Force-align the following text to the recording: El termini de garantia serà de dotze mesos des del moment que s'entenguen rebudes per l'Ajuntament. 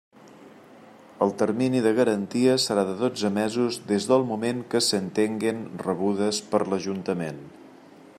El 1.25 1.33
termini 1.41 1.81
de 1.87 1.91
garantia 1.99 2.55
serà 2.63 2.85
de 2.87 2.95
dotze 3.01 3.31
mesos 3.35 3.77
des 3.93 4.09
del 4.13 4.25
moment 4.31 4.65
que 4.75 4.81
s'entenguen 4.87 5.61
rebudes 5.89 6.41
per 6.55 6.63
l'Ajuntament. 6.73 7.45